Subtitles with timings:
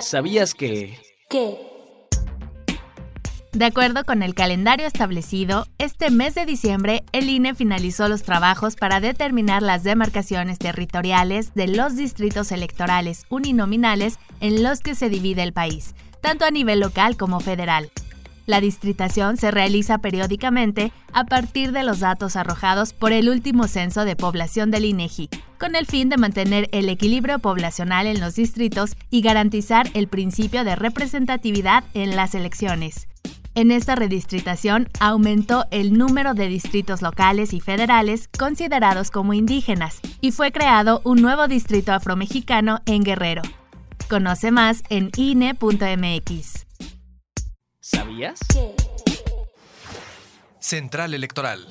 [0.00, 0.98] ¿Sabías que...
[1.28, 1.58] ¿Qué?
[3.52, 8.76] De acuerdo con el calendario establecido, este mes de diciembre el INE finalizó los trabajos
[8.76, 15.42] para determinar las demarcaciones territoriales de los distritos electorales uninominales en los que se divide
[15.42, 17.90] el país, tanto a nivel local como federal.
[18.46, 24.04] La distritación se realiza periódicamente a partir de los datos arrojados por el último censo
[24.04, 25.28] de población del INEGI,
[25.58, 30.64] con el fin de mantener el equilibrio poblacional en los distritos y garantizar el principio
[30.64, 33.08] de representatividad en las elecciones.
[33.54, 40.30] En esta redistritación aumentó el número de distritos locales y federales considerados como indígenas y
[40.30, 43.42] fue creado un nuevo distrito afromexicano en Guerrero.
[44.08, 46.66] Conoce más en INE.mx.
[47.80, 48.38] ¿Sabías?
[48.52, 48.74] ¿Qué?
[50.60, 51.66] Central Electoral.